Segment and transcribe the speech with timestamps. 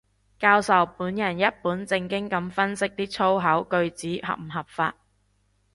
[0.39, 4.95] 教授本人一本正經噉分析啲粗口句子合唔合句法